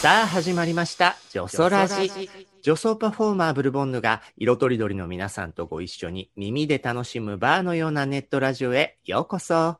[0.00, 1.16] さあ始まりました。
[1.30, 2.10] ジョソラジ。
[2.62, 9.76] 女装パフォーマーブルボンヌが色とりどりの皆さんとご一緒に耳で楽しむバーのようなネットラジオへようこそ。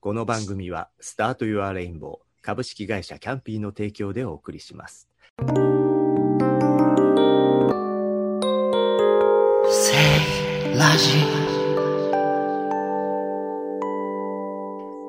[0.00, 5.08] この番組はスタート Your Rainbow 株式会社キャンピーの提供でお送りします。
[10.74, 11.41] ラジ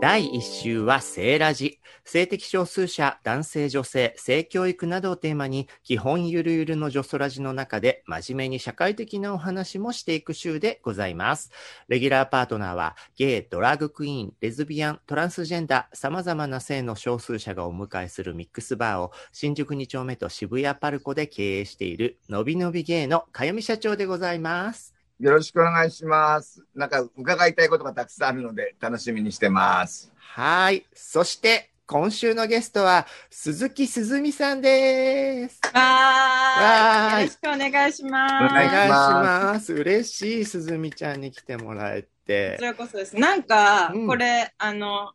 [0.04, 1.80] 第1週は性ラジ。
[2.04, 11.52] 性的少数者、男性女性、性教育などをテーマに、基本ゆるゆるの女装ラジの中で、真面目に社会的なお話もしていく週でございます。
[11.88, 24.93] レギュラーパートナーは、ゲイ、ドラッグクイーン、レズビアン、トランスジェンダー、様々な性の少数者がお迎えするミックスバーを、新宿2丁目と渋谷パルコで経営している、のびのびゲイのかよみ社長でございます。
[25.24, 26.66] よろしくお願いします。
[26.76, 30.12] なんか伺いたいことがたくさんあるので楽しみにしてます。
[30.18, 30.86] はーい。
[30.94, 35.62] そして、今週のゲストは、鈴木すずみさんです。
[35.74, 37.22] わわーい。
[37.22, 38.34] よろしくお願いします。
[38.44, 39.74] お願いします。
[39.74, 42.66] 嬉しい、すずみちゃんに来てもらえこてち。
[42.66, 43.16] らこそです。
[43.16, 45.14] なんか、うんこれ、あの、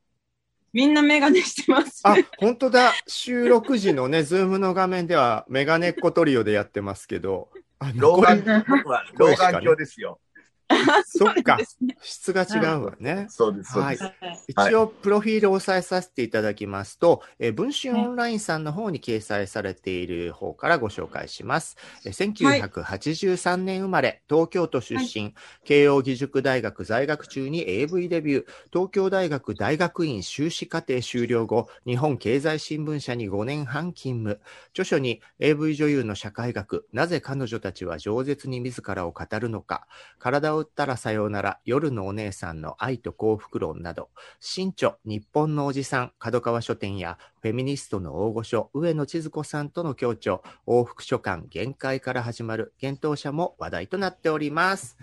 [0.72, 2.00] みんなメガネしてます。
[2.04, 2.94] あ、本当だ。
[3.06, 7.58] 収録時のね、ズームの画面では、メガネっ子トリオでやってますけど、あ
[7.94, 10.20] 老眼、僕は老眼鏡ですよ。
[11.06, 11.96] そうなんですね。
[12.02, 13.26] 質が違うわね。
[13.30, 14.04] そうです、そうです。
[14.04, 14.14] はい
[14.48, 21.76] 一応、プロフィールを押さえさせていただきますと、えー文春オンラインさんの方に掲載されている方からご紹介します。
[22.04, 34.40] えー1983年生まれ、東京都出身、慶応義塾大学在学中に AV デビュー、東京大学大学院修士課程修了後、日本経済新聞社に5年半勤務。
[34.70, 39.86] 著書に AV 女優の社会学、なぜ彼女たちは饒舌に自らを語るのか、
[40.18, 44.10] 体をったらさようなら、夜のお姉さんの愛と幸福論など、
[44.40, 54.98] 新著、日本のおじさん、角川書店や、フェミニストの大御所、上野千鶴子さんとの協調、往復書館、限界から始まる、検討者も話題となっております。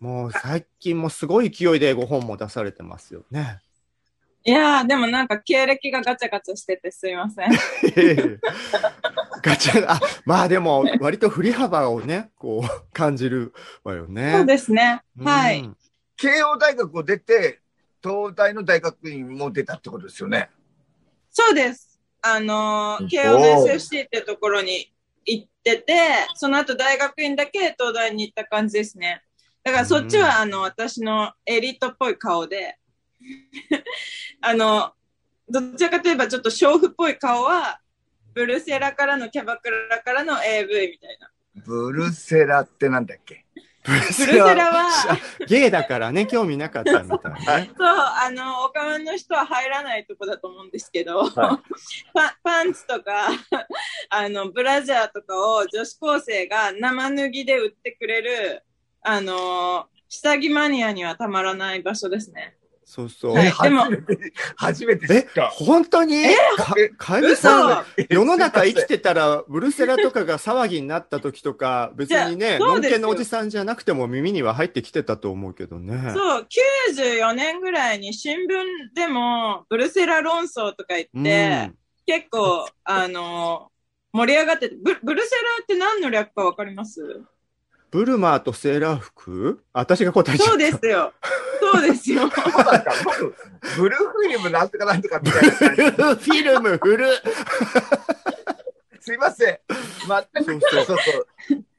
[0.00, 3.60] もう最近もすごい勢いでご本も出されてますよね。
[4.48, 7.50] いやー、でもなんか経歴がガチャガチャしててすいません。
[9.42, 13.52] ガチャ、あ、まあでも、割と振り幅をね、こう、感じる
[13.84, 14.32] わよね。
[14.36, 15.02] そうですね。
[15.22, 15.60] はい。
[15.60, 15.76] うん
[16.16, 17.60] 慶応大学を出て、
[18.02, 20.50] 東大の大学院も出たってことですよね。
[21.30, 22.00] そうです。
[22.22, 23.38] あのー、お慶応
[23.68, 24.92] SFC ってところに
[25.24, 25.94] 行ってて、
[26.34, 29.22] その後大学院だけ東大に行った感じですね。
[29.62, 32.78] だからそっちは、あの、私のエリートっぽい顔で、
[34.40, 34.92] あの、
[35.48, 37.80] どちらかといえばちょっと娼婦っぽい顔は、
[38.34, 41.30] ブルセラからのキャバクラからの AV みたいな。
[41.66, 43.44] ブルセラってなんだっけ？
[43.84, 45.18] ブルセラは、
[45.48, 47.70] ゲイだからね、興味なかったみたいね。
[47.78, 51.30] そう、あの、おかまの人は入らないとこだと思うんですけど、は
[52.12, 53.28] パパンツとか、
[54.10, 58.62] あの、ブラジャーとかを女子高生が生脱ぎで売ってくれる、
[59.00, 62.57] あの、下着マニアにはたまらない場所ですね。
[62.88, 63.34] そうそう。
[63.34, 63.84] はいでも。
[64.56, 65.48] 初めて、知えった。
[65.48, 66.24] 本当に？
[66.56, 73.00] かえかゆみさん、え世の中生きてたら、ブルセラとかが騒ぎになった時とか、 別にね、いやそうですよ。
[73.00, 76.12] のおじさんじゃなくても耳には入ってきてたと思うけどね。
[76.14, 76.46] そう、
[76.96, 81.70] 94年ぐらいに新聞でも、ブルセラ論争とか言って、
[82.06, 83.70] 結構、あの、
[84.14, 87.20] 盛り上がってて、ブブルセラって何の略かわかります？
[87.90, 89.62] ブルマーとセーラー服？
[89.72, 90.50] 私が答えちゃった。
[90.50, 91.12] そうですよ。
[91.60, 92.28] そうですよ。
[93.76, 96.24] ブルーフィルムなんとかなんとかみたいな感じ。
[96.30, 97.06] フィルム、フル。
[99.00, 99.58] すいません。
[100.34, 101.26] 全く、そうそうそう。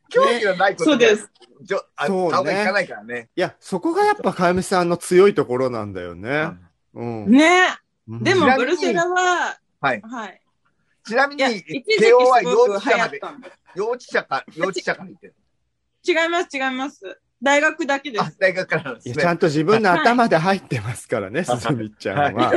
[0.09, 1.29] 興味のないことそうです。
[1.61, 3.29] じょあそうね顔がいかないからね。
[3.35, 6.51] いや、そこがやっぱかゆみさんの強いところなんだよね。
[6.93, 7.29] うん。
[7.29, 7.67] ね
[8.07, 10.01] うんでもブルセラは、はい。
[10.01, 10.41] はい。
[11.05, 13.21] ちなみに慶応は幼稚舎まで、
[13.75, 15.35] 幼稚舎か、幼稚舎から行ってる。
[16.07, 17.19] 違います、違います。
[17.41, 19.33] 大学だけであす。、大学からですいやちゃね。
[19.35, 22.53] んと自分の頭で入ってますからね、すずみちゃんは。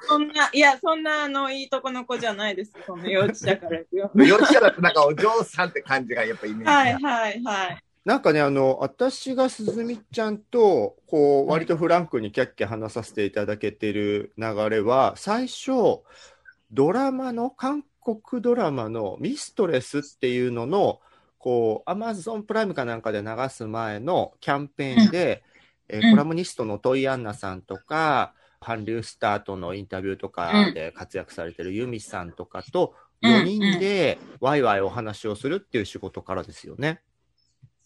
[0.00, 2.72] そんな、いや、そんな、あの、いいとこの子じゃないです。
[2.86, 4.10] その幼稚舎から行くよ。
[4.16, 6.72] 幼稚舎だとなんかお嬢さんって感じがやっぱイメージが。
[6.72, 7.78] はい、はい、はい。
[8.04, 16.00] なんかね、あの、私がすずみちゃんと、こう、割とフランクにキャッキャ話させていただけてる流れは、最初、
[16.72, 21.00] ドラマの、韓国ドラマのミストレスっていうのの、
[21.48, 25.42] こう、アマゾンプライムかなんかで流す前のキャンペーンで、
[25.88, 26.10] えーうん。
[26.10, 33.32] コラムニストのトイアンナさんとか、韓流スタートのインタビューとかで活躍されてるユミさんとかと、うん。
[33.32, 37.00] 4人でワイワイお話をするっていう仕事からですよね。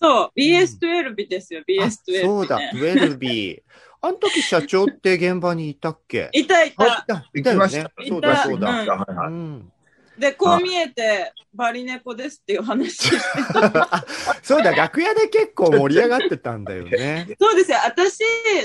[0.00, 3.62] そう、BS12 ですよ、あ BS12、そうだ、ウェルビー。
[4.03, 6.31] あの時社長って現場にいたっけ？
[6.32, 7.06] いたいた。
[7.08, 7.53] あいた。
[7.53, 7.87] よね。
[8.08, 8.43] そうだ、いた。
[8.43, 8.70] そうだ。
[8.70, 9.73] うんはいはいうん
[10.19, 13.17] で、こう見えて、バリネコですっていう話して
[13.55, 14.05] あ
[14.43, 17.29] そうだ、楽屋で結構盛り上がってたんだよね。
[17.41, 17.79] そうですよ。
[17.85, 18.19] 私、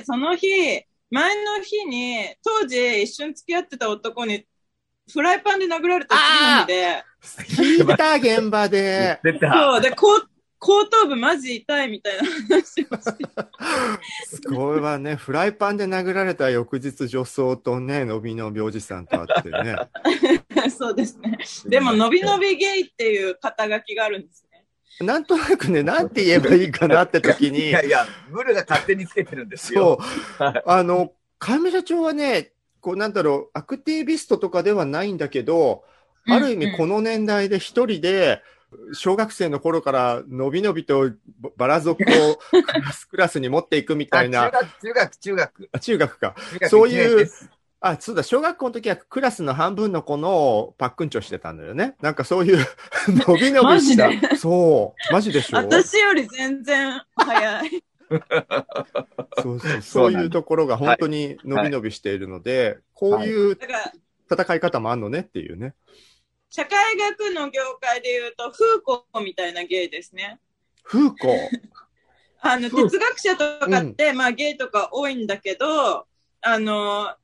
[0.06, 0.48] その日、
[1.10, 4.46] 前の日に、当時一緒に付き合ってた男に、
[5.12, 7.04] フライパンで殴られた次の日で、
[7.82, 9.20] 聞いた、現場で。
[9.24, 9.54] 出た。
[9.54, 13.26] そう、で、こう後頭部マジ痛いみたいな話をして。
[14.26, 15.16] すごいわね。
[15.16, 19.76] フライパンで殴られた翌日女装とね、のびのびおじさんと会ってね。
[20.70, 21.38] そうですね。
[21.66, 24.66] でも、のびのびゲイっていう肩書きがあるんですね。
[25.06, 30.00] なんとなくね、なんて言えばいいかなって時いに、 やいや、ブルが勝手につけてるんですそよ。
[30.02, 35.84] う、あの、かみ社長はね、こうなんだろう、アクティビストとかではないんだけど、
[36.26, 38.42] ある意味この年代で一人で、
[38.94, 41.12] 小学生の頃からのびのびと
[41.56, 42.06] バラ族を
[42.52, 45.70] クラスクラスに持っていくみたあいな、中学、中学、中学。
[45.72, 46.36] あ中学か。
[46.52, 47.30] 中学そういう
[47.80, 51.96] あ、そうだ、小学校の時はクラスの半分の子のパックンチョしてたんだよね。
[52.02, 52.58] なんかそういう、
[53.28, 54.36] のびのびしたマ。
[54.36, 57.84] そう、マジでしょ私より全然早い。
[59.44, 63.58] そうそうそそういうところが本当にのびのびしているので、こういう
[64.32, 65.76] 戦い方もあんのねっていうね。
[66.50, 70.40] 社会学の業界で言うと、フーコーみたいなゲイですね。
[70.84, 71.38] フーコー。
[72.42, 76.08] あの、哲学者とかって、まあ、ゲイとか多いんだけど、
[76.42, 77.16] あの、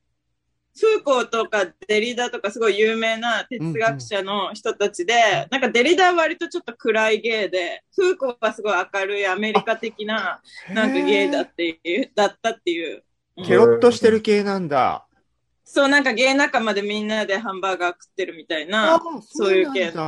[0.76, 12.96] フーコーとかデリダとかすごい有名な哲学者の人たちで、なんかデリダは割とちょっと暗いゲイで、フーコーはすごい明るいアメリカ的な、なんかゲイだっていう、だったっていう。
[12.96, 13.04] うん
[13.44, 15.08] ケロッとしてる系なんだ。
[15.74, 19.02] そう、なんかゲイ仲間でみんなでハンバーガー食ってるみたいな。
[19.26, 20.02] そういう系なんだ。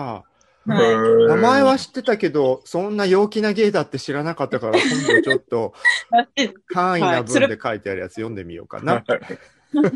[0.69, 1.27] はい。
[1.27, 5.75] 名前は知ってたけど、そんな陽気なゲイだって知らなかったから、今度ちょっと
[6.73, 9.05] 簡易な文で書いてあるやつ読んでみようかな。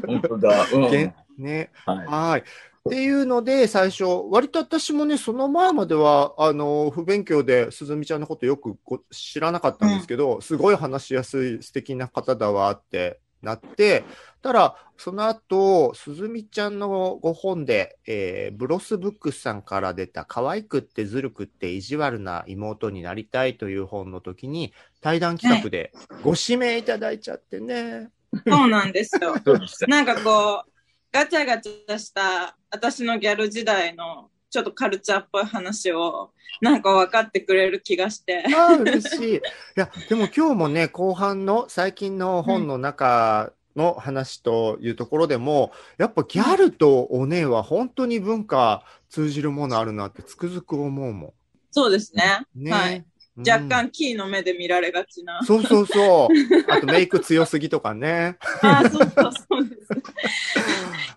[0.07, 0.67] 本当だ。
[0.73, 1.71] うんげね。
[1.87, 2.41] はいはい。
[2.41, 2.45] っ
[2.91, 14.05] ていうので、最初、割と私もね、その前までは、あの、不勉強で、すずみちゃんのことよくご知らなかったんですけど、すごい話しやすい、素敵な方だわってなって、
[14.43, 25.93] ただ、その後、すずみちゃんのご本で、えーブロスブックスさんから出た、可愛くってずるくって意地悪な妹になりたいという本の時に、対談企画で
[26.23, 28.11] ご指名いただいちゃってね。
[28.47, 29.35] そうなんですよ。
[29.89, 30.71] なんかこう、
[31.13, 38.45] ガチャガチャした私のギャル時代のちょっとカルチャーっぽい話をなんか分かってくれる気がして。
[38.55, 39.35] ああ、嬉しい。
[39.37, 39.41] い
[39.77, 51.35] や、でも今日もね、後半の最近の本の中の話というところでも、やっぱギャルとお姉は本当に文化通じるものあるなってつくづく思うも
[51.71, 52.45] そうですね。
[52.59, 52.65] ん。
[52.65, 52.73] ね。
[52.73, 53.05] はい。
[53.41, 55.41] うん若干キーの目で見られがちな。
[55.43, 56.29] そうそうそう。
[56.71, 58.37] あとメイク強すぎとかね。
[58.63, 59.89] ああ、そうそうそうです。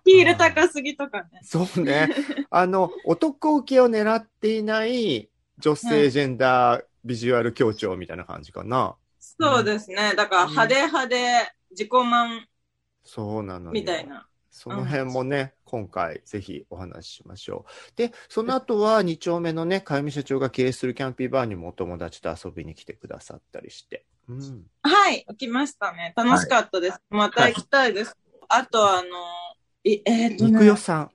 [0.06, 1.30] ヒール高すぎとかね。
[1.44, 2.10] そうね。
[2.50, 8.96] あの、男受けを狙っていない女性ジェンダービジュアル強調みたいな感じかな。
[9.20, 10.14] そうですね。
[10.16, 12.48] だから派手派手、自己満
[13.04, 14.28] そうなのよみたいな。
[14.54, 17.98] その辺もね、今回ぜひお話ししましょう。
[17.98, 24.06] で、その後は2丁目のね、かゆみ社長が経営するキャンピーバーにもお友達と遊びに来てくださったりして。
[24.30, 24.64] うん。
[24.84, 26.14] はい、行きましたね。
[26.16, 27.02] 楽しかったです。
[27.10, 28.16] また行きたいです。
[28.48, 29.10] あと、あの、
[29.84, 31.12] いえーっとね肉代さん。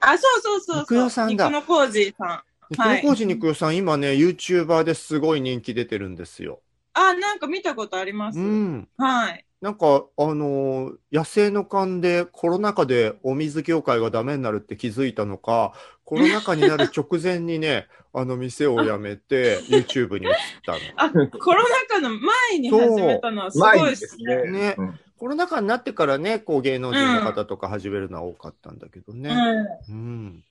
[0.00, 0.80] あ、そうそうそうそう。
[0.80, 2.42] 肉代さんだ肉のさん。
[2.68, 6.60] 肉はい代工事肉代さん、今ね、YouTuber ですごい人気出てるんですよ。
[6.92, 8.38] あ、なんか見たことあります。
[8.38, 8.88] うん。
[8.98, 9.44] はい。
[9.64, 15.72] なんか、あのー野生の勘でコロナ禍でお水業界がダメになるって気づいたのか、
[16.04, 20.34] コロナ禍になる 直前にね、あの店を辞めて YouTube に移っ
[20.66, 20.78] たの。
[20.96, 24.36] あ、コロナ禍の前に始めたのはすごいですすね。
[24.36, 24.50] ね。
[24.50, 29.34] ねうんコロナ禍になってからね、こう芸能人の方とか始めるのは多かったんだけどね。
[29.88, 30.44] うん。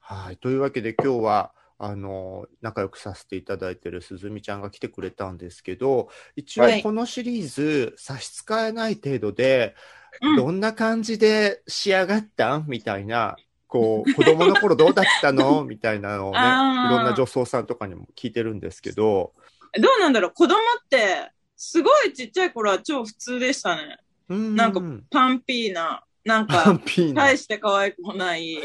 [0.00, 0.36] はい。
[0.38, 6.82] というわけで今日は、あの、仲良くさせていただいてるすずみちゃんが来てくれたんですけど、一応はい。
[6.82, 9.76] このシリーズ差し支えない程度で、
[10.20, 10.36] うん。
[10.36, 12.58] どんな感じで仕上がった？
[12.58, 13.36] んみたいな、
[13.68, 15.62] こう、子供の頃どうだったの？
[15.66, 19.34] みたいなのをね、いろんな女装さんとかにも聞いてるんですけど、
[19.74, 19.82] うん。
[19.82, 20.32] どうなんだろう？
[20.32, 23.98] 子供って、すごいちっちゃい頃は超普通でしたね。
[24.28, 24.56] うん。
[24.56, 24.80] なんか
[25.10, 26.80] パンピーな、なんパか
[27.14, 28.58] 大して可愛くもない、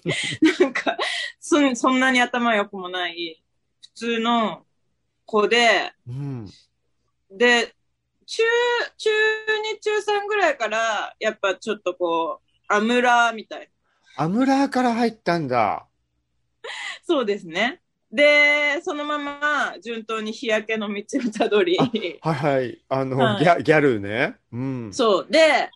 [0.58, 0.96] なんか
[1.38, 3.44] そん、そんなに頭良くもない、
[3.82, 4.64] 普通の
[5.26, 6.50] 子で、うん。
[7.30, 7.74] で、
[8.24, 8.42] 中、
[8.96, 9.10] 中
[9.74, 13.70] 2、中3ぐらいから、やっぱちょっとこう、アムラーみたい
[14.16, 14.24] な。
[14.24, 15.86] アムラーから入ったんだ。
[17.04, 17.82] そうですね。
[18.10, 22.82] で、そのまま順当に日焼けの道をたどり、はいはい。
[22.88, 24.36] あの、はいギャギャルね。
[24.50, 24.90] うん。
[24.92, 25.26] そう。
[25.28, 25.70] で、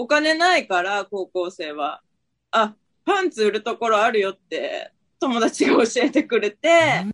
[0.00, 2.00] お金ないから、高校生は。
[2.50, 7.04] あ、パンツ売るところあるよって、友達が教えてくれて、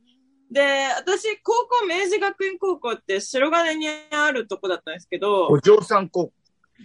[0.48, 0.62] で、
[0.96, 6.32] 私、高校、明治学院高校って白金にあるとこだったんですけどお、嬢さん高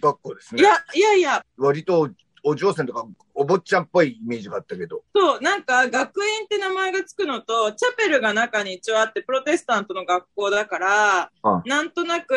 [0.00, 0.62] 学校ですね。
[0.62, 2.10] いや、いやいや、割と
[2.42, 5.04] お嬢さんとかお坊ちゃんっぽいイメージがあったけど。
[5.14, 12.34] そう、なんか学院って名前がつくのと、チャペルが中に一応あって、プロテスタントの学校だから、はなんとなく、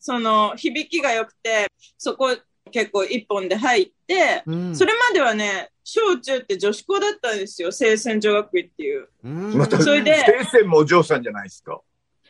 [0.00, 2.36] その、響きが良くて、そこ
[2.70, 4.76] 結構一本で入って、うん。
[4.76, 9.08] それまではね、小中って女子校だったんですよ、清泉女学院っていう。
[9.22, 11.80] うんまた、それで先生もお嬢さんじゃないですか。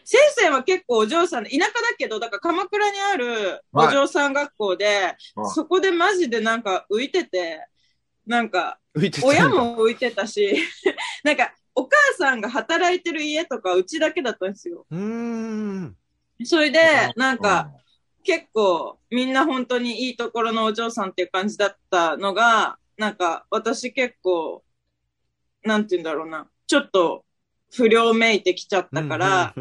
[0.05, 5.17] 清泉は結構お嬢さんで、田舎だけど、だから鎌倉にあるお嬢さん学校で、はい
[5.55, 7.67] そこでマジでなんか浮いてて、
[8.27, 8.79] なんか、
[9.23, 10.57] 親も浮いてたし、
[11.23, 14.87] なんか、お母さんが働いてる家とかうちだけだったんですよ。
[14.91, 15.97] うーん。
[16.45, 17.71] それで、なんか、
[18.25, 24.65] 結構みんな本当にいいところのお嬢さんっていう感じだったのが、なんか私結構、
[25.63, 27.25] なんて言うんだろうな、ちょっと
[27.73, 29.55] 不良めいてきちゃったから、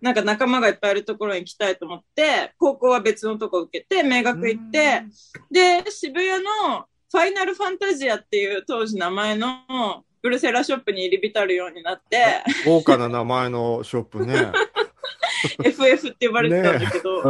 [0.00, 5.04] なんか仲間がいっぱいいるところに行きたいと思って、高校は別のとこ受けて、明学行って、
[5.50, 14.52] で、渋谷のファイナルファンタジアっていう当時名前のブルセラショップに入り浸るようになって、豪華な名前のショップね。
[15.64, 17.22] FF って呼ばれてたんだけど、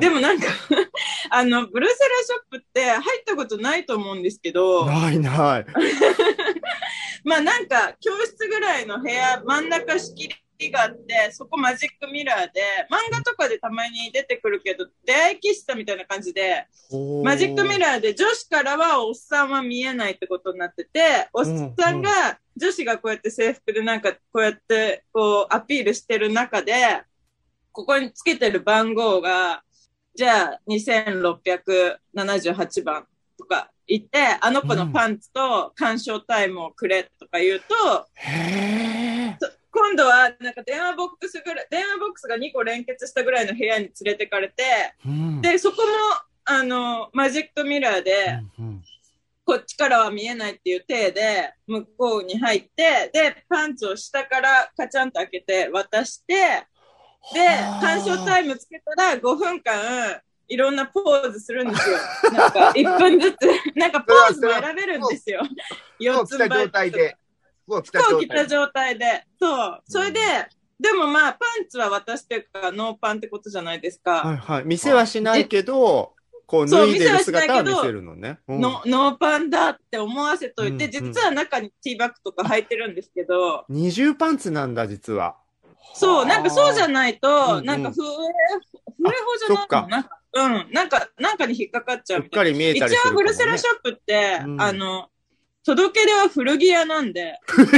[0.00, 0.46] でもなんか、
[1.30, 5.66] あの、ブルセラショップって入ったことないと思うんですけど、ないない。
[7.24, 16.66] まあなんか、教室ぐらいの部屋、真ん中仕切りがあって、そこマジックミラーで、漫画とかでたまに出てくるけど、出会い喫茶みたいな感じで、
[17.22, 27.02] マジックミラーで女子からはおっさんは見えないってことになってて、おっさんが、女子がこうやって制服でなんかこうやってこうアピールしてる中で、
[27.72, 29.62] ここにつけてる番号が、
[30.14, 33.06] じゃあ2678番
[33.38, 37.64] とか言って、あの子のパンツと鑑賞タイムをくれとか言うと。
[39.74, 44.62] 今度はなんか電話ボックスぐらい、電話ボックスが2個連結したぐらいの部屋に連れてかれて、
[45.06, 45.40] うん。
[45.40, 45.82] で、そこも、
[46.44, 48.82] あの、マジックミラーで、うん。
[49.44, 56.66] こっちからは見えないっていう体で、向こうに入って、で、パンツを下からカチャンと開けて渡して、
[57.32, 57.40] で、
[57.80, 61.96] 鑑賞タイムつけたら5分間、いろんなポーズするんですよ。
[62.32, 63.36] なんか、1分ずつ。
[63.76, 65.42] なんか、ポーズも選べるんですよ。
[65.44, 67.16] 服4つを着た状態で。
[67.64, 68.26] 服を着た状態で。
[68.26, 69.26] 着た状態で。
[69.40, 69.82] そう。
[69.86, 70.20] それで、
[70.80, 74.22] でもまあ、パンツは渡してるから、ノーパンってことじゃないですか。
[74.24, 74.64] はいはい。
[74.64, 76.14] 見せはしないけど、
[76.52, 78.38] こう脱いでる姿は見せるのね。
[78.46, 85.36] うんのノーパンだって思わせといて、うんうん実は中にティーバッグとか履いてるんですけど、二重パンツなんだ、実は。
[85.94, 86.92] そう、なんかそうじゃん。
[86.92, 87.64] ないと、うんうん。
[87.66, 88.06] なんかふえ、
[88.96, 93.22] ふえほじゃないなんか、うん、なんか、なんかに引っかかっちゃう一応、かも、ね。
[93.22, 94.60] ブルセラショップって、うん。
[94.60, 95.08] あの、
[95.64, 97.68] 届け出は古着屋なんで、古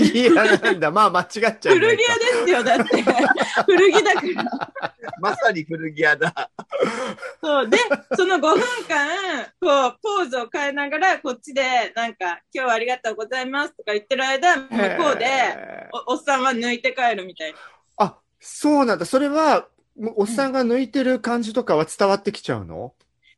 [0.00, 0.90] 着屋なんだ。
[0.90, 1.74] まあ、間違っちゃう。
[1.74, 3.02] 古着屋ですよ、だって。
[3.66, 4.20] 古着だか
[5.02, 5.10] ら。
[5.20, 6.50] まさに古着屋だ。
[7.42, 7.68] そう。
[7.68, 7.78] で、
[8.16, 14.68] その5分間、こう、ポーズを変えながら、こっちで、なんか、今日はありがとうございますとか言ってる間、向
[15.02, 15.26] こうで、
[16.08, 17.58] おおっさんは抜いて帰るみたいな。
[17.98, 19.04] あ、そうなんだ。
[19.04, 19.68] それは、
[20.16, 22.94] おっさんが抜いてる感じとかは伝わってきちゃうの、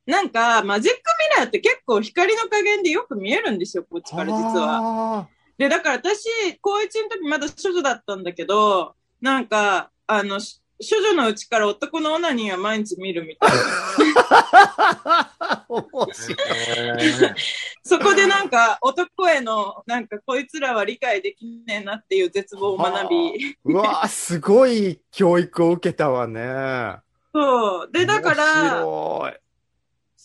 [0.06, 1.02] なんか、マジックミ
[1.36, 4.80] ラーって結構光の加減でよく見えるんですよ、こっちから実は。
[4.80, 5.28] は。
[5.58, 6.28] で、だから私、
[6.60, 13.56] 高一の時まだ処女だったんだけど、なんか、あの、し処女のうちから男のオナニーは毎日見るみたいな。
[17.82, 23.56] そこでなんか、男への、なんか、こいつらは理解できねえなっていう絶望を学び。
[23.64, 26.98] うわーすごい教育を受けたわね。
[27.34, 27.90] そう。
[27.90, 28.84] で、だから。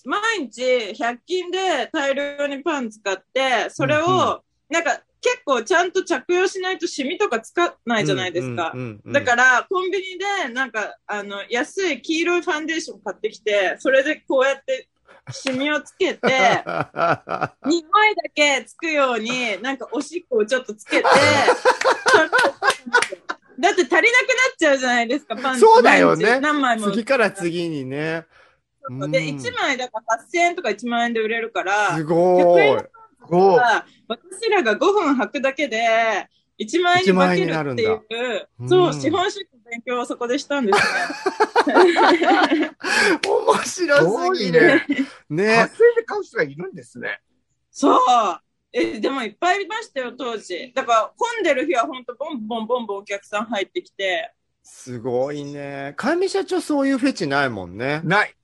[0.06, 8.74] 毎日100均で大量にパン使って、それを、なんか結構ちゃんと着用しないとシミとかつかないじゃないですか。
[9.06, 14.88] だから、コンビニで、なんか、あの、安い黄色いファンデーション買ってきて、それでこうやって、
[15.30, 16.64] シミをつけて、 2
[17.92, 21.04] 枚だけつくように、なんかおしっこをちょっとつけて、
[23.60, 24.08] だって足りなくなっ
[24.58, 25.60] ちゃうじゃないですか、パンツ。
[25.62, 26.90] そうだよね何枚も。
[26.90, 28.26] 次から次にね。
[29.00, 32.78] うんで、1枚だから8000円とか1万円で売れるから、すごい。
[33.30, 33.56] お
[34.08, 36.28] 私らが5分履くだけで、
[36.60, 37.84] 1万円に化けるってい1万円になるう、んだ
[38.70, 40.80] そうう、ん資本主義の勉強をそこでしたんです
[41.68, 42.72] ね。
[43.28, 44.62] 面白すぎる。
[44.62, 44.86] ね。
[45.30, 45.76] ね派。
[45.76, 47.20] 生で買う人がいるんですね。
[47.72, 47.98] そう。
[48.74, 50.72] え、でもいっぱいいましたよ、当時。
[50.74, 54.34] だから混んでる日は本当ボンボンボンボンお客さん入ってきて。
[54.64, 55.94] すごいね。
[55.98, 58.02] かみ社長そういうフェチないもんね。
[58.04, 58.36] ない。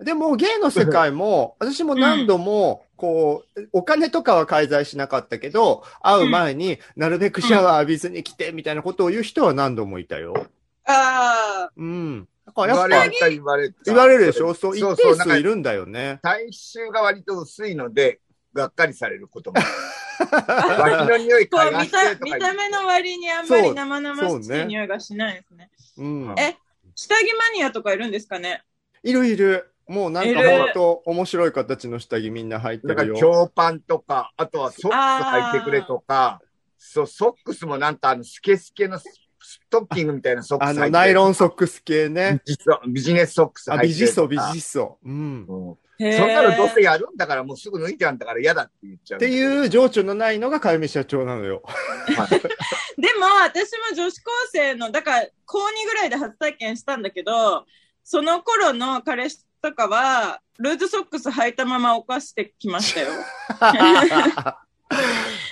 [0.00, 10.46] でも、芸の世界も、 私も何度も、こう、お金とかは介在しなかったけど、会う前になるべくシャワー浴びずに来て、みたいなことを言う人は何度もいたよ。
[10.84, 12.28] ああ、うん。
[12.56, 13.74] だやっぱ、れた言われた。
[13.84, 14.54] 言われるでしょ？
[14.54, 16.18] そう、一定そうそうなんか数いるんだよね。
[16.22, 18.20] 体臭が割と薄いので、
[18.52, 19.60] がっかりされることも。
[20.20, 25.70] 脇の匂いこう見たとか言って見た目の割にあんまり生々しい匂いがしないですね。
[25.96, 26.34] うん。
[26.38, 26.56] え
[26.94, 28.62] 下着マニアとかいるんですかね？
[29.02, 29.72] いるいる。
[29.90, 33.16] もうなんかいるほんと面白い形の下着みんな入ってるよ。
[33.16, 36.40] 強パンとか、あとはソックス履いてくれとか、
[36.78, 39.04] そう、ソックスもなんかあの、スケスケのス
[39.42, 42.40] ストッキングみたいなソックスあの、履いてるナイロンソックス系ね。
[42.46, 44.98] ビジソビジネスソックスあ、履いてビジソ、ビジソ。
[45.04, 45.46] うん。
[45.48, 49.18] うんそんなのどうせやるんだからもうすぐ脱いじゃうんだから嫌だって言っちゃう。
[49.18, 51.62] っていう情緒のないのがかゆみ社長なのよ。
[52.96, 57.66] でも私も女子高生の、だから高2ぐらいで初体験したんだけど、
[58.02, 63.08] その頃の彼氏とかは、ルーズソックス履いたまま犯してきましたよ。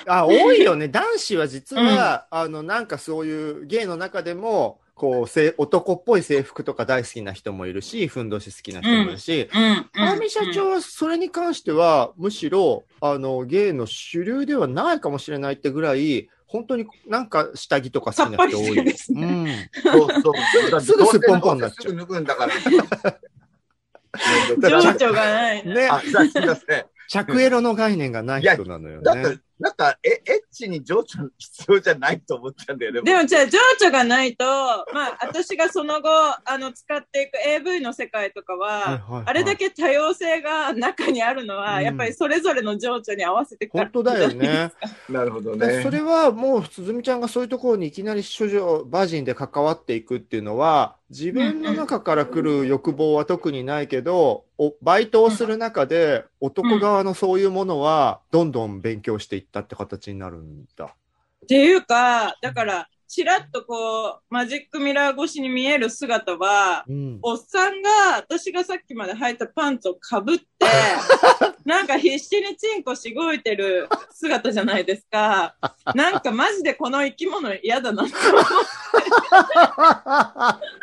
[0.06, 0.88] あ、多いよね。
[0.88, 9.84] 男子は実は、あの、なんかそういう芸の中でも、こう、せ男っぽい制服とか大好きな人もいるし、ふんどし好きな人もいるし、うん。
[9.92, 20.70] かみ社長はそれに関しては、むしろ、あの、芸の主流ではないかもしれないってぐらい、本当になんか下着とか好きな人多いですねそうそう。
[20.70, 23.18] だってすぐすっぽんぽんになっちゃうどうせすぐ脱ぐんだから。
[24.60, 25.74] だから情緒がないうん。
[25.74, 25.82] ね。
[25.82, 26.12] ね、あ、すい
[26.46, 26.86] ません。
[27.08, 33.02] 着エロの概念がない人なのよだってね。、なんか、え、エッチに情緒必要じゃないと思っちゃうんだよね。
[33.02, 34.44] でもじゃあ情緒がないと、
[34.92, 44.70] まあ私がその後、あの使っていく AV の世界とかは、はいはいはいあれだけ多様性が中にあるのは、うんやっぱりそれぞれの情緒に合わせてく本当だよね。
[45.08, 45.66] なるほどね。
[45.66, 60.84] でそれはもう、鈴美ちゃんがそういうところにいきなり処女、バージンで関わっていくっていうのは、自分の中から来る欲望は特にないけど、おバイトをする中で、男側のそういうものは、どんどん勉強していったって形になるんだ。
[61.44, 67.18] っていうか、だから、ちらっとこう、マジックミラー越しに見える姿は、うん。
[67.22, 70.44] おっさんが、私がさっきまで履いたパンツをかぶって、
[71.64, 75.54] なんか必死にチンコしごいてる姿じゃないですか。
[75.94, 78.44] なんかマジでこの生き物嫌だなって思う。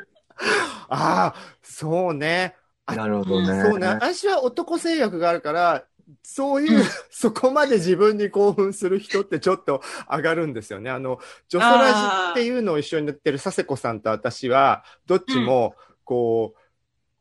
[0.89, 2.55] ああ、そうね。
[2.85, 3.61] あなるほどね。
[3.63, 3.87] そうね。
[3.87, 5.85] 私は男性欲があるから、
[6.23, 10.91] そういう、 そこまで自分に興奮する人ってちょっと上がるんですよね。
[10.91, 11.99] あの、ジョソラジ
[12.31, 16.59] っていうのを一緒にやってる佐世子さんと私は、どっちも、こう、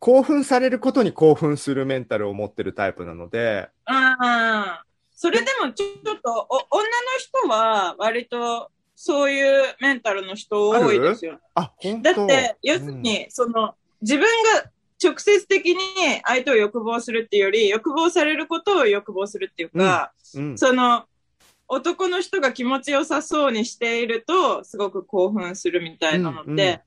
[0.00, 11.38] 興奮されることに興奮するメンタルを持ってるタイプなので、ああ、それでもちょっとお、女の人は割とそういうメンタルの人多いですよ。
[11.54, 12.14] あ、本当。
[12.14, 14.70] だって、要するに、その、自分が
[15.02, 15.76] 直接的に
[16.24, 20.58] 相手を欲望するっていうより、欲望されることを欲望するっていうか、うん、うん。
[20.58, 21.04] その、
[21.66, 26.80] 男の人が気持ちよさそうにしていると、すごく興奮するみたいなのって、うんうん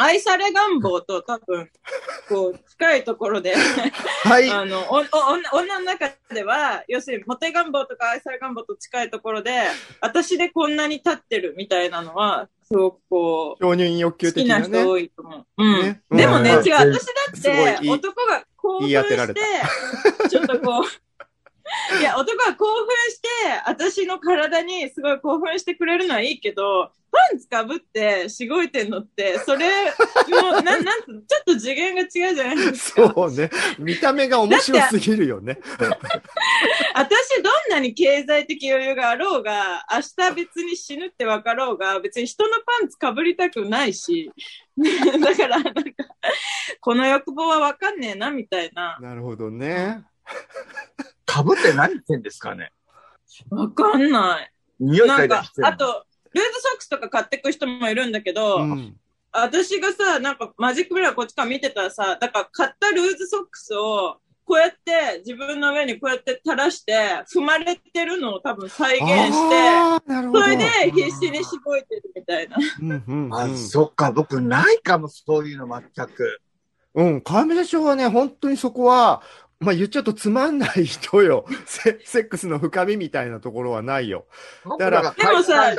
[0.00, 1.68] 愛され願望と多分、
[2.28, 3.54] こう、近いところで、
[4.22, 4.48] はい。
[4.48, 9.64] あの、お、お、女女の中では、要するに、モテ願望とか愛され願望と近いところで、
[10.00, 14.90] 私でこんなに立ってるみたいなのは、すごくこう、承認欲求好きな的なね人。
[14.90, 15.46] 多いと思う。
[15.58, 15.82] うん。
[15.82, 16.74] ねでもね、うん違う。
[16.74, 21.07] 私だって、男が興奮して、ちょっとこう、
[22.00, 23.28] いや、男が興奮して、
[23.66, 33.12] 私の体にすごい興奮してくれるのはいいけど、パンツかぶってしごいてんのって、それ、もう、なん、なんちょっと次元が違うじゃないですか。
[33.14, 33.50] そうね。
[33.78, 35.58] 見た目が面白すぎるよね。
[36.94, 44.30] 私、どんなに経済的余裕があろうが、明日別に死ぬって分かろうが、別に人のパンツかぶりたくないし、
[45.20, 45.80] だから、なんか、
[46.80, 48.98] この欲望は分かんねえな、みたいな。
[49.00, 50.02] なるほどね。
[51.28, 52.72] かぶって何言ってんですかね
[53.50, 54.52] 分かんない。
[54.80, 58.96] 匂い嗅ないんかだあと、ルーズソックスとか買ってく人もいるんだけど、うん。
[59.30, 66.94] 私がさ、なんかマジックミラーこっちから見てたらさ、だから買ったルーズソックスを、こうやって自分の上にこうやって垂らして、
[67.30, 70.08] 踏まれてるのを多分再現して。
[70.32, 72.56] それで必死にしごいてるみたいな。
[72.80, 76.40] うんうんうん、あ、そっか、僕ないかも、そういうの全く。
[76.94, 79.22] うん、川村社長はね、本当にそこは、
[79.60, 81.44] まあ言っちゃうとつまんない人よ。
[81.66, 84.26] セセックスの深みみたいなところはないよ。
[84.78, 85.74] だからでもさ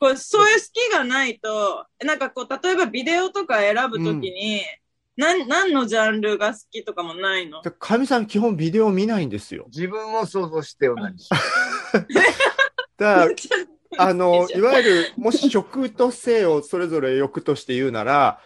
[0.00, 4.62] こう、そういう好きがないと、なんかこう、例えばビデオとか選ぶときに、
[5.16, 7.60] なん、何のジャンルが好きとかもないの？
[7.60, 9.66] でかみさん基本ビデオ見ないんですよ。
[9.66, 11.28] 自分も想像して同じ。
[12.96, 13.28] だから、
[13.98, 18.40] あの、いわゆる、もし食と性をそれぞれ欲として言うなら、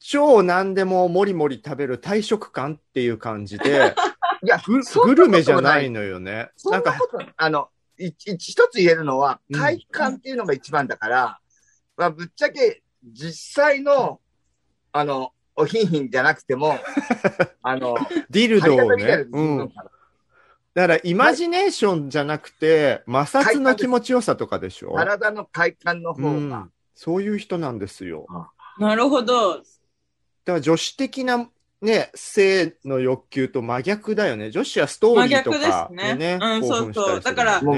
[0.00, 3.94] 超何でももりもり食べる大食感っていう感じで、
[4.42, 6.50] いや、ググルメじゃないのよね。
[6.56, 6.96] そんなか、
[7.36, 11.40] あの、一つ言えるのは、うん体感っていうのが一番だから、
[11.96, 14.20] まあ、ぶっちゃけ、実際の、
[14.92, 16.78] あの、おひんひんじゃなくても、
[17.62, 17.96] あの、
[18.30, 19.72] ディルドをねうん。
[20.74, 24.94] だから、イマジネーションじゃなくて、摩擦の気持ちよさとかでしょ？
[24.94, 26.72] 体の快感のう方が、ん。
[26.94, 28.26] そういう人なんですよ。
[28.78, 29.60] なるほど。
[30.48, 31.46] だから女子的な
[31.82, 34.50] ね、性の欲求と真逆だよね。
[34.50, 36.38] 女子はストーリーとか真逆ですね。
[36.40, 37.20] うんそうそう。
[37.20, 37.68] だから女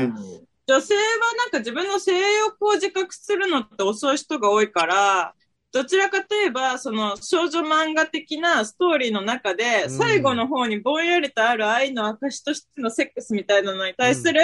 [0.80, 1.00] 性は
[1.36, 5.34] なんか自分の性欲を自覚するのって遅い人が多いから、
[5.72, 9.90] どちらかといえば、その少女漫画的なストーリーの中で、うん。
[9.90, 14.40] 最後の方にぼんやりとある愛の証としてのセックスみたいなのに対する、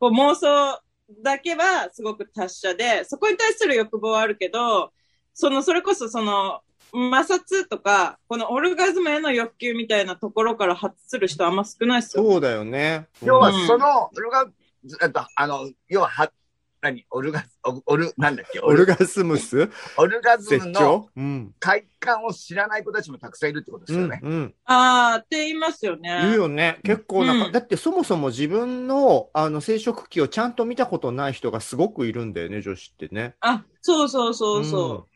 [0.00, 0.80] こう妄想
[1.22, 4.92] だけはすごく達者で、そこに対する欲望はあるけど、
[5.34, 6.62] その、それこそその、
[6.92, 12.24] 摩擦とか、このオルガズムへの欲求みたいなところから発する人あんま少ないですよ。
[12.24, 13.06] そうだよね。
[13.22, 14.46] 要はうんその、オルガ、
[15.00, 16.30] あとあの、要は、は、
[16.82, 17.04] 何？
[17.10, 18.60] オルガ、オオル、なんだっけ？
[18.60, 19.70] オルガスムス？
[19.96, 21.54] オルガズ絶ムの頂うん。
[21.58, 24.20] 快感を知らない子たちもたくさんいるってことですうんよね。
[24.22, 24.54] うん。
[24.66, 26.20] あーって言いますよね。
[26.22, 26.78] 言うよね。
[26.84, 33.34] 結構なんか、うんだってそもそも自分の、あの、生殖器をちゃんと見たことない人がすごくいるんだよね、女子ってね。
[33.40, 35.15] あ、そうそうそうそう。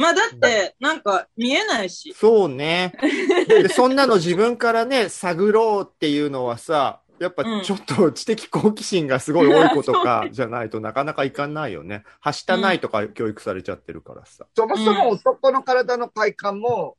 [0.00, 2.14] うんまあだって、なんか見えないし。
[2.16, 2.94] そうね。
[3.46, 12.02] で、そんなの自分からね、探ろうっていうのはさ、やっぱうんちょっと知的好奇心がすごい多い子とか じゃないとなかなかいかないよね。
[12.18, 14.46] はしたないとか教育されちゃってるからさ。
[14.56, 16.96] そもそも男の体の快感も、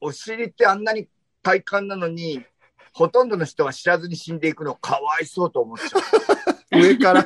[0.00, 1.06] お尻ってあんなに
[1.40, 2.44] 快感なのに、
[2.92, 5.98] ほとんどの人は知らずに死んでいくのかわいそうと思っちゃ
[6.76, 6.82] う。
[6.82, 7.24] 上から。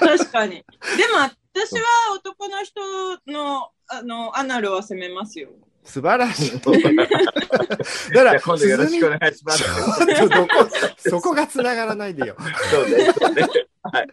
[0.00, 0.56] 確かに。
[0.56, 0.64] で
[1.12, 1.82] も私は
[2.14, 2.80] 男の人
[3.26, 5.50] の、あの、アナルは責めますよ。
[5.84, 6.60] 素晴らしい。
[6.60, 6.70] だ
[8.14, 9.64] から、あ今度よろしくお願いします。
[11.10, 12.36] そこが繋がらないでよ。
[12.70, 13.42] そうね、そうね。
[13.42, 14.04] だか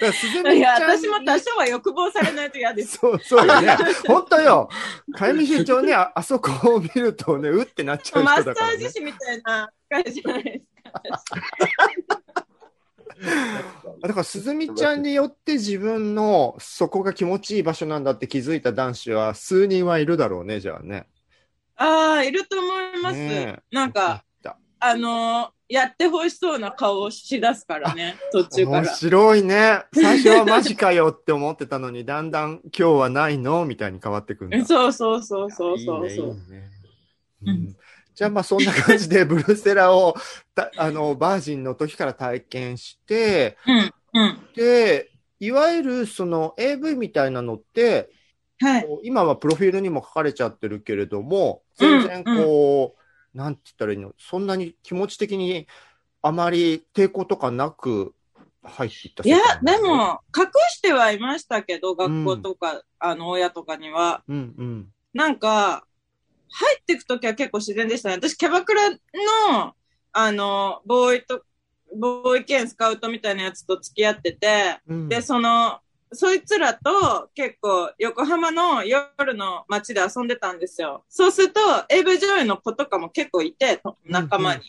[0.00, 2.96] ら鈴いや、私も多少は欲望されないと嫌です。
[2.96, 3.76] そう、そうよね。
[4.06, 4.68] 本当よ。
[5.14, 8.76] かゆみ社長ね、ああそこを見るとね、うってなっちゃうマッサ人だから、ね。
[8.76, 11.40] ージ師みたいな感じじゃないですか。
[14.02, 21.06] だから、鈴見ちゃんによって自分のそこが気持ちいい場所なんだって気づいた男子は数人はいるだろうね、じゃあね。
[21.76, 22.66] ああ、いると思
[22.98, 23.16] います。
[23.16, 28.92] ねえなんか、だあのーやってほしそうな顔をしだすからね、途中か面ら。
[28.92, 29.84] 白いね。
[29.94, 33.64] 最初はマジかよって思ってたのに、だんだん今日はないの？
[33.66, 34.62] みたいに変わってくんだ。
[34.66, 36.26] そうそうそうそうそういいねいいそう。
[36.52, 36.70] ね
[37.42, 37.76] うんうん
[38.14, 40.14] じゃあまあそんな感じで ブルセラを
[40.54, 44.38] たあのバージンの時から体験して、うん、うん。
[44.54, 48.10] で、いわゆるその AV みたいなのって、
[48.60, 48.86] はい。
[49.04, 52.96] 今はプロフィールにも書かれちゃってるけれども、全然こ
[53.34, 55.66] う、なんて言ったらいいの、そんなに気持ち的に
[56.20, 58.14] あまり抵抗とかなく
[58.62, 64.22] 入っていったいやでも、隠してはいましたけど、学校とか、あの、親とかには。
[64.28, 64.88] うんうん。
[65.14, 65.86] なんか、
[66.50, 68.16] 入っていくときは結構自然でしたね。
[68.16, 69.74] 私、キャバクラの、
[70.12, 71.44] あの、ボーイと、
[71.96, 75.80] ボーイ兼スカウトみたいなやつと付き合ってて、うんで、その、
[76.12, 81.04] そいつらと結構横浜の夜の街で遊んでたんですよ。
[81.08, 84.62] そうすると、AV 女優の子とかも結構いて、と仲間に。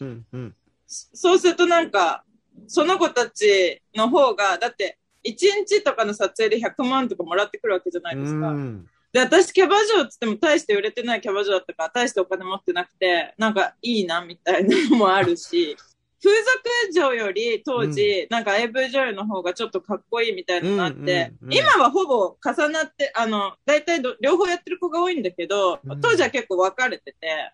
[0.85, 2.23] そうするとなんか、
[2.67, 5.33] その子たちの方が、だって、1
[5.65, 8.49] 日とかの撮影で100万とかもらってくるわけじゃないですか。
[8.49, 15.75] うんで、私キャバ嬢っつっても大して売れてないキャバ嬢だったから、大してお金持ってなくて、なんかいいなみたいなのもあるし、
[16.23, 25.99] 風俗嬢より当時、なんか AV 女優の方がちょっとかっこいいみたいなのがあって、うんうんうん今はほぼ重なって、あの、大体ど両方やってる子が多いんだけど、うん。
[25.99, 27.51] 当時は結構分かれてて、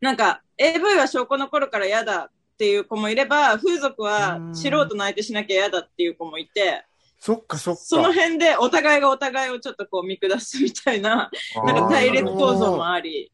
[0.00, 6.84] なんか AV は証拠の頃から嫌だっていう子もいれば、風俗は素人の相手しなきゃ嫌だっていう子もいて、
[7.24, 7.80] そっかそっか。
[7.80, 11.30] その辺でお互いがお互いをちょっとこう見下すみたいな、
[11.64, 13.30] なんか対立構造もあり、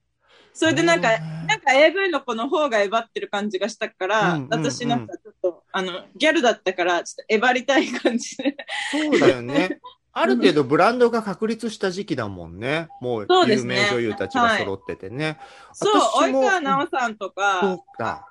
[0.52, 8.56] それでなんか、なんか AV の子の方がえばってる感じがしたから、うんうんうん私なんかちょっと、あの、ギャルだったから、ちょっとえばりたい感じで。
[8.90, 9.80] そうだよね。
[10.12, 12.88] ある程度ブランドが確立した時期だもんね。
[13.00, 15.38] もう有名女優たちが揃っててね。
[15.72, 18.26] そう、私も及川奈緒さんとそかう、か。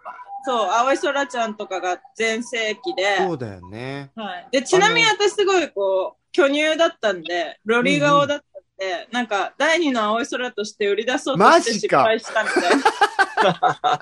[0.48, 4.12] そう、葵空ちゃんとかが全盛期で、そうだよね。
[4.16, 4.48] はい。
[4.50, 14.00] で、ちなみに私すごいこう、巨乳だったんで、ロリ顔だったんで、なんか第二の青い空として売り出そうとして失敗したみたいな。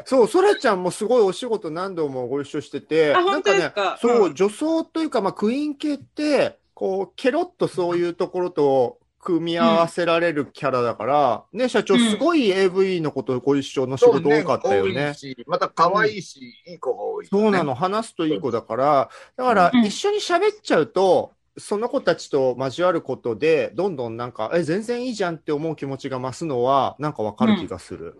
[0.06, 15.14] そう、そらちゃんもすごいお仕事何度もご一緒してて、あなんかね本当ですか、そう、うん女装というか、まあ、クイーン系って、こう、ケロッとそういうところと組み合わせられるキャラだから、ね、社長、うんすごい AV のことご一緒の仕事多かったよ多ねい。
[15.14, 28.18] し、また可愛いし、いい子が多い、そうなの、話すといい子だから、だからうん一緒に喋っちゃうと、その子たちと交わることで、どんどんなんか、え、全然いいじゃんって思う気持ちが増すのは、なんかわかる気がする。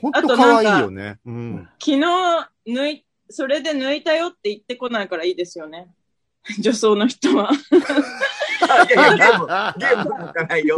[0.00, 1.18] ほんとあと可愛いよね。
[1.24, 1.68] うん。
[1.78, 2.00] 昨日、
[2.66, 5.88] 抜い、それで抜いたよって言ってこないからいいですよね。
[6.60, 7.50] 女装の人は。
[8.56, 9.46] いやいやゲーム、
[9.78, 10.76] ゲーム向かないよ。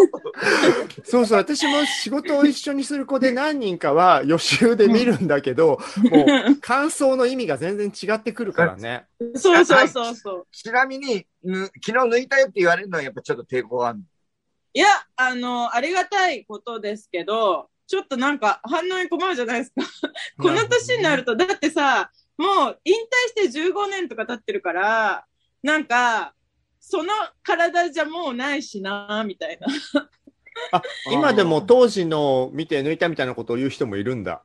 [1.05, 5.79] そうそう、私も仕事を一緒にする子で何人かは予習で見るんだけど、
[6.11, 9.07] もう感想の意味が全然違ってくるからね。
[9.37, 10.47] そうそうそうそう。
[10.53, 14.01] ちなみに、ぬ昨日抜いたよって言われるのはやっぱちょっと抵抗がある。
[14.75, 14.87] いや、
[15.17, 19.83] あの、ありがたいことですけど、ちょっとなんか反応に困るじゃないですか。
[20.43, 22.95] この年になると、だってさ、もう引
[23.35, 25.25] 退して15年とか経ってるから、
[25.63, 26.35] なんか、
[26.81, 27.13] その
[27.43, 29.67] 体じゃもうないしな、みたいな。
[30.73, 34.43] あ、今でも当時の見て抜いたみたいなことを言う人もいるんだ。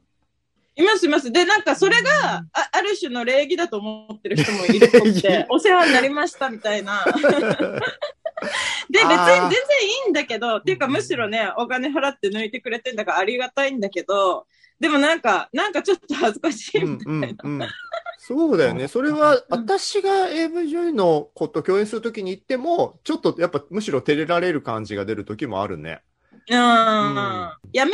[0.75, 1.31] いますいます。
[1.31, 7.05] で、なんかそれが、あある種の礼儀だと思ってる人もいるっ礼儀て、 お世話になりましたみたいな。
[8.89, 14.47] で、別に全然いいんだけど、っていうかむしろね、お金払って抜いてくれてんだからありがたいんだけど、
[14.79, 17.43] でもなんか、なんかちょっと恥ずかしいうんみたいな。
[17.43, 17.67] うんうん。
[18.25, 18.87] そうだよね。
[18.87, 26.01] それは、うん私が AV 女優の子と共演するときに行っても、ちょっとやっぱむしろ照れられる感じが出るときもあるね。
[26.31, 26.39] うん。
[26.39, 27.91] 辞めた女優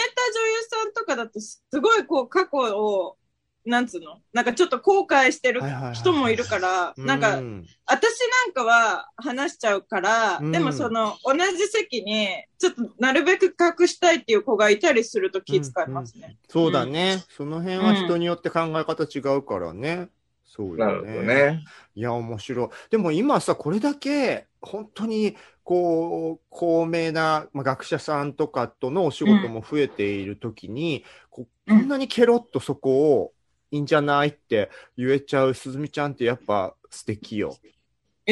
[0.69, 3.17] さんとかだと、すごいこう過去を、
[3.65, 4.21] なんつうの？
[4.31, 5.61] なんかちょっと後悔してる
[5.93, 12.27] 人もいるから、なんかう、ん私なんかは話しちゃうから、うんでもその同じ席に
[12.59, 16.37] ちょっとなるべく隠したいっていう子がいたりすると気遣いますね。
[16.47, 17.23] そうだね。
[17.35, 20.09] その辺は人によって考え方違うからね。
[20.49, 21.21] そうなるよね。
[21.21, 21.63] ね。
[21.93, 22.69] いや、面白い。
[22.89, 33.33] でも今さ、これだけ、本当に、こう、高名な、まあ、学者さんとかとのお仕事も増えているときに、ここんなにケロッとそこを、
[33.71, 37.55] いいんじゃないって言えちゃう鈴見ちゃんってやっぱ素敵よ。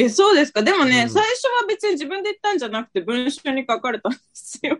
[0.04, 0.62] え、そうですか？
[0.62, 4.78] でもね、うん最初は別に自分で言ったんじゃなくて文章に書かれたんですよ。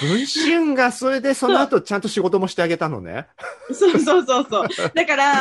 [0.00, 3.28] 文春がそれでその後ちゃんと仕事もしてあげたのね。
[3.72, 4.68] そうそうそうそう。
[4.94, 5.32] だから、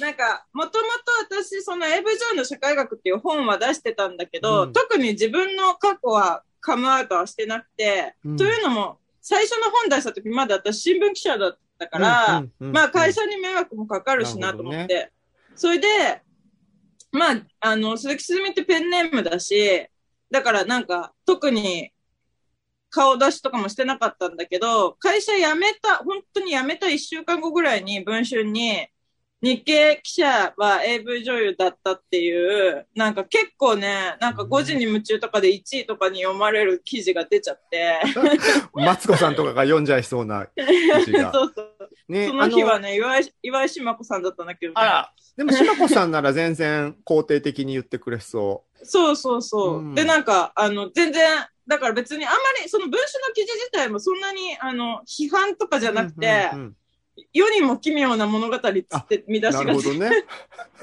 [0.00, 0.84] なんか、もとも
[1.28, 15.12] と私、その AV 上の社会学っていう本は出してたんだけど、うん特に自分の過去はカムアウトはしてなくて、うんというのも、最初の本出した時まだ私新聞記者だったから、うんうんうんまあ会社に迷惑もかかるしなと思って、なる
[15.54, 15.86] それで、
[17.16, 19.88] まあ、あの、鈴木すずみってペンネームだし、
[20.30, 21.92] だからなんか特に
[22.90, 28.88] 顔出しとかもしてなかったんだけど、会社辞めた、本当に辞めた1週間後ぐらいに文春に、
[29.42, 38.00] 日経記者は AV 女優だったっていう、なんか結構ね、なんか5時に夢中とかで1位とかに読まれる記事が出ちゃって、
[38.72, 40.62] マツコさんとかが読んじゃいそうな記
[41.04, 41.32] 事が。
[41.34, 41.76] そうそう。
[42.08, 49.78] ねその日はあね、岩井、岩井島子さんだったんだけど、ね、あら、でも、しまこさんなら全然肯定的に言ってくれそそうそうそう。
[49.78, 55.90] うんで、なんか、あの、全然、だから別にあんまり、その文章の記事自体もそんなに、あの、批判とかじう。
[55.90, 56.76] ゃなくて、うんうんうん
[57.32, 60.10] 世にも奇妙な物語っつって見出しがなるほどね。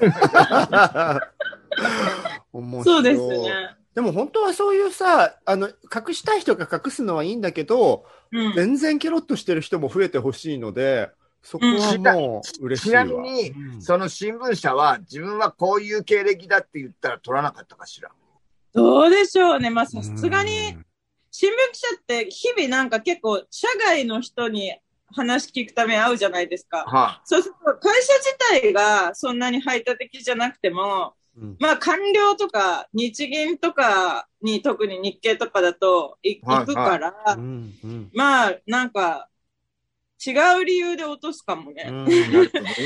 [2.84, 3.76] そうですね。
[3.94, 8.52] でも本当はそういうさ、あの、隠したい人が隠すのはいいんだけど、うん。
[8.54, 11.10] 全然ケロッとしてる人も増えてほしいので、
[11.42, 13.04] そこはもう嬉しいちわ。
[13.04, 18.10] なみに、うんその新聞社は自分はこういう経歴だって言ったら取らなかったかしら？
[18.72, 19.70] どうでしょうね。
[19.70, 20.86] まあ、さすがに、うん
[21.36, 24.72] 新聞記者って日々なんか結構、社外の人に
[25.14, 26.84] 話聞くために会うじゃないですか。
[26.86, 39.28] はそうすると、会社自体がそんなに排他的じゃなくても、うんまあ、官僚とか、日銀とかに、特に日経とかだといはい行くから、うんうんまあ、なんか、
[40.26, 41.90] 違う理由で落とすかもね。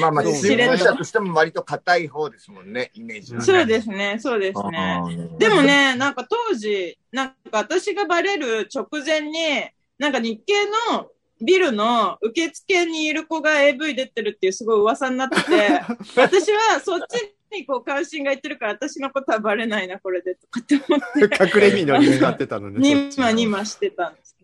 [0.01, 3.45] まあまあ、そう新聞社としても割と硬い方ですもんね、イメージはね。
[3.45, 5.03] そうですね、そうですね。
[5.39, 15.81] でもね、なんか当時、なんか私がバレる直前に、なんか日系のビルの受付にいる子が AV 出てるっていうすごい噂になってて、
[16.17, 22.79] 私はそっちにこう関心がいってるから、私のことはバレないな、これで、とかって思って、隠れ身のに使ってたのね。
[22.81, 24.37] にまにましてたんです。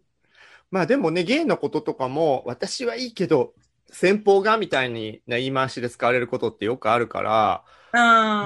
[0.70, 3.54] まあでもね、ゲイのこととかも、私はいいけど、
[3.90, 7.64] 先方がみたいに、ね、言い回しで使われることってよくあるから、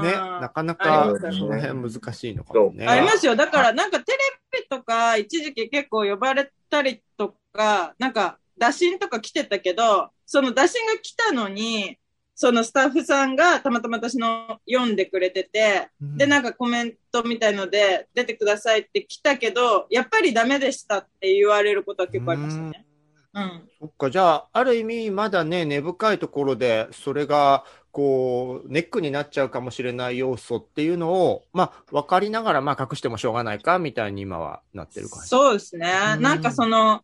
[0.02, 2.86] ね、なかなあかその辺難しいのかもね。
[2.86, 3.34] ありますよ。
[3.34, 4.18] だから、なんかテレ
[4.60, 11.98] ビとか、一時期結構呼ばれたりとか、なんか、打診とか来てたけど、その打診が来たのに、
[12.34, 22.86] そのスタッフさんがたまたま私の読んでくれてて、で、なんかコメントみたいので、出てくださいって来たけど、やっぱりダメでしたって言われることは結構ありましたね。
[23.34, 23.68] うん。
[23.80, 35.28] そっか、じゃあ、ある意味、まだね、根深いところで、それが、こう、ネックになっちゃうかもしれない要素っていうのを、まあ、分かりながら、まあ、隠してもしょうがないか、みたいに今はなってる感じ。
[35.28, 35.92] そうですね。
[36.14, 37.02] うんなんかその、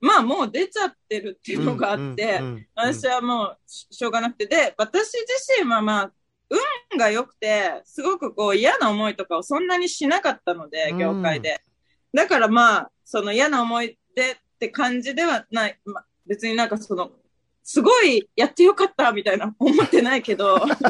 [0.00, 6.12] まあもう出ちゃってるっていうのがあって、うんうんうん私はもうししょうがなくて、で、私自身はまあ、
[6.92, 11.60] 運が良くて、すごくこう嫌な思いとかをそんなにしなかったのでう、ん業界で。
[12.14, 17.10] だからまあ、その嫌な思い出って感じではない、まあ、別になんかその、
[17.62, 20.80] すごいやってよかったみたいな思ってないけど、 なんか、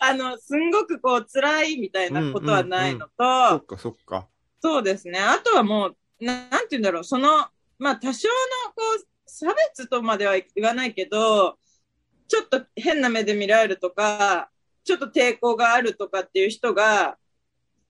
[0.00, 4.28] あの、すんごくこう辛いみたいなことはないのと、そっか、そっか。
[4.60, 5.18] そうですね。
[5.18, 7.46] あとはもう、ななんて言うんだろう、その、
[7.78, 8.34] まあ多少の
[8.74, 11.58] こう、差別とまでは言わないけど、
[12.26, 14.50] ちょっと変な目で見られるとか、
[14.84, 17.16] ちょっと抵抗があるとかっていう人が、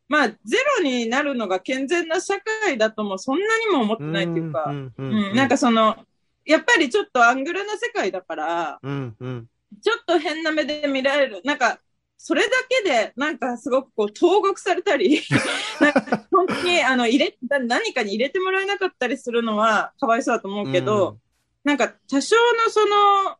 [0.08, 0.36] まあゼ
[0.78, 4.72] ロになるのが健全な社会だともそんなにも思ってないっていうか、
[5.34, 5.96] なんかその、
[6.44, 9.48] やっぱりちょっとアングルな世界だから、うんうん。
[9.82, 11.42] ちょっと変な目で見られる。
[11.44, 11.78] なんか、
[12.16, 15.20] それだけで、なんかすごくこう、投獄されたり、
[15.78, 21.18] なんか本当に、あの、入れ、何かに入れてもらえなかったりするのは、かわいそうだと思うけど、
[21.64, 23.36] なんか、多少のその、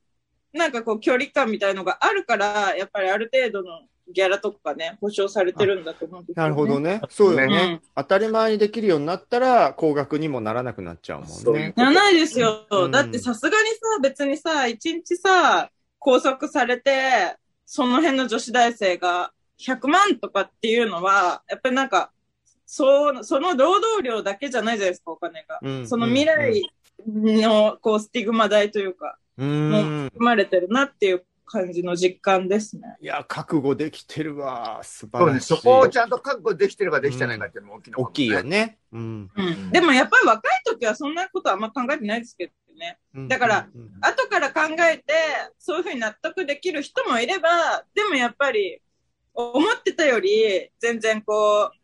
[0.52, 3.82] なんかこう、距離感みたいのがあるから、やっぱりある程度の
[4.12, 6.42] ギャラとかね、保証されてるんだと思うんですよ、ね。
[6.42, 7.00] なるほどね。
[7.08, 7.56] そうよね。
[7.56, 11.72] うん当たり前にできるようになったら、高額にもならなくなっちゃうもんね。
[11.76, 12.66] ならないですよ。
[12.68, 19.30] うんだってさすがにさ、別にさ、一日さ、拘束されて、その辺の女子大生が
[19.61, 22.11] 100万とかっていうのは、やっぱりなんか、
[22.70, 25.59] そう、その労働量だけじゃないじゃないですか、お金が。
[25.62, 26.70] うんその未来
[27.07, 30.04] の、こう、スティグマ代というか、うもん。
[30.11, 32.96] 含まれてるなっていう感じの実感ですね。
[33.00, 34.81] いや、覚悟できてるわ。
[34.83, 35.46] 素晴らしい。
[35.46, 38.42] そこをちゃんと覚悟できてるかできてないかっていうのも大きいのかも大きいよ。
[38.42, 38.78] ね。
[38.92, 39.31] うん。
[39.35, 39.70] うん。
[39.70, 42.98] でもやっぱり若い時はそんなことはあんま考えてないですけどね。
[43.28, 45.04] だからうん、後から考えて、
[45.59, 48.83] そういうふうに納得できる人もいれば、でもやっぱり、
[49.35, 51.78] 思ってたより、全然こう、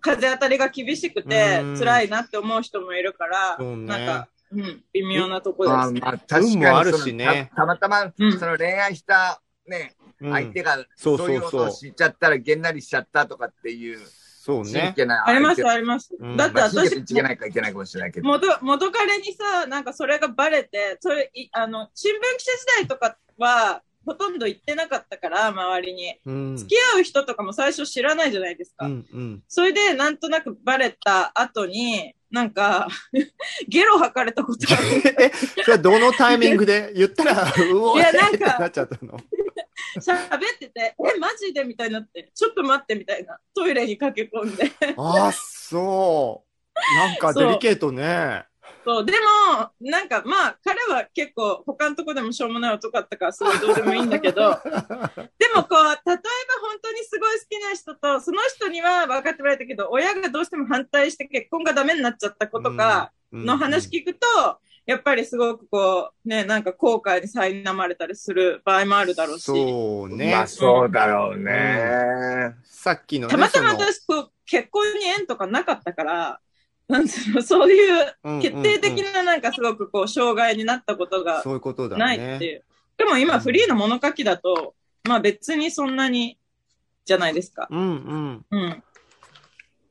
[0.00, 5.76] 風当たりが厳しくてうん、辛いなって思う人もいるから、ねなんか、うん、微妙なとこです。
[5.76, 7.88] まあまあ、確かに運もあるしねたたまたう
[8.28, 14.10] んま、その恋愛したね、うん相手が、そうそういうことを知っちゃったら、げんなりしちゃったとかっていう、真
[14.40, 14.92] そうね。
[14.96, 15.26] 剣な。
[15.26, 16.14] あります、相あります。
[16.18, 18.28] うんだって私ないかいけないかもしれないけど。
[18.28, 26.14] 元元彼にさ、なんかそれがバレて、それ、いあの、新聞記者時代とかは、ほとんど行ってなかったから、周りに。
[26.24, 26.56] うん。
[26.56, 28.86] 付き合う人とかも最初知らないじゃないですか。
[28.86, 29.42] うんうん。
[29.48, 32.88] それで、なんとなくバレた後に、なんか、
[33.68, 35.24] ゲロ吐かれたことある。
[35.24, 35.30] え、
[35.62, 36.92] それはどのタイミングで？
[36.96, 39.18] 言ったら、うおーいやなんかなっちゃったの？
[39.98, 41.64] 喋ってて、え、マジで？
[41.64, 43.38] みたいになって、ちょっと待ってみたいな。
[43.54, 44.72] トイレに駆け込んで。
[44.96, 46.96] ああ、そう。
[46.96, 48.44] なんかデリケートね。
[48.84, 54.40] そう、でも、なんかまあ、彼は結構、他のとこでもしょうもない男だったから、すごいどうでもいいんだけど、
[55.38, 56.20] でもこう、例えば
[56.62, 64.26] 本当にすごい好きな人と、その人には分かってもらえたけど、親がどうしても反対して結婚がダメになっちゃった子とかの話聞くと、
[64.86, 70.32] やっぱりすごくこう、ね、なんか後悔に苛まれたりする場合もあるだろうし、そうね。
[70.32, 72.56] まあ、そうだろうね。
[72.64, 76.40] さっきのね、たまたま私、こう、結婚に縁とかなかったから、
[76.90, 82.44] なんつうの、そういううん決定的ななんかすごくこう、障害になったことがそういうことだないってね。
[82.44, 82.64] いう。
[82.98, 84.74] でも今フリーの物書きだと、
[85.04, 86.36] まあ別にそんなに、
[87.04, 87.66] じゃないですか。
[87.70, 88.46] うんうん。
[88.50, 88.82] うん。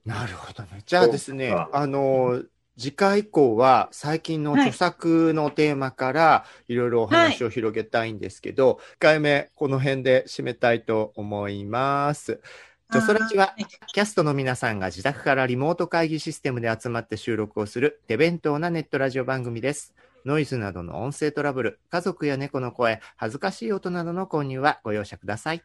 [0.05, 0.81] なるほどね。
[0.85, 2.43] じゃあですねあの、
[2.77, 12.39] 次回以降は最近の著作のテーマからいろいろお話を広げたいんですけど、1回目この辺で締めたいと思います。
[12.91, 19.93] ジョソラジははいキャストの皆さんが自宅からリモート会議システムで集まって収録をする手弁当なネットラジオ番組です。
[20.25, 25.61] ノイズなどの音声トラブル、家族や猫の声、恥ずかしい音などの購入はご容赦ください。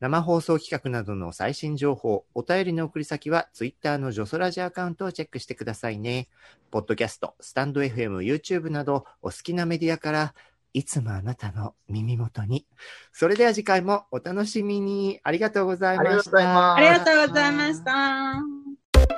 [0.00, 6.28] 生放送企画などの最新情報、お便りの送り先は Twitter のジョソラジアカウントをチェックしてくださいね。
[6.70, 10.34] ポッドキャスト、スタンド FM、YouTube などお好きなメディアから
[10.74, 12.66] いつもあなたの耳元に。
[13.12, 15.20] それでは次回もお楽しみに。
[15.22, 16.74] ありがとうございました。
[16.74, 18.34] ありがとうございました。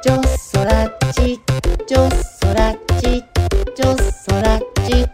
[0.02, 1.40] ジョソラッチ、
[1.86, 3.24] ジョソラッチ、
[3.74, 5.13] ジョソラッチ。